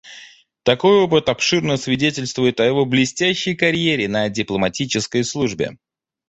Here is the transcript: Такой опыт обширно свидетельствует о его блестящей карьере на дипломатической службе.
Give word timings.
Такой 0.63 0.95
опыт 0.97 1.29
обширно 1.29 1.77
свидетельствует 1.77 2.59
о 2.59 2.65
его 2.65 2.87
блестящей 2.87 3.53
карьере 3.53 4.07
на 4.07 4.27
дипломатической 4.31 5.23
службе. 5.23 5.77